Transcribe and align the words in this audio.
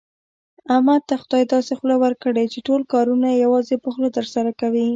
احمد 0.73 1.01
ته 1.09 1.15
خدای 1.21 1.43
داسې 1.53 1.73
خوله 1.79 1.95
ورکړې، 2.03 2.43
چې 2.53 2.59
ټول 2.67 2.81
کارونه 2.93 3.27
یوازې 3.43 3.75
په 3.83 3.89
خوله 3.93 4.09
ترسره 4.17 4.51
کوي. 4.61 4.87